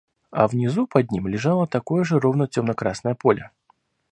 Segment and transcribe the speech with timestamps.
[0.31, 3.51] А внизу под ним лежало такое же ровное темно-красное поле.